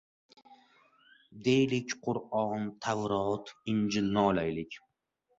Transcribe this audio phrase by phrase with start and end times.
[1.47, 4.79] Deylik, Qur’on, Tavrot, Injilni olaylik.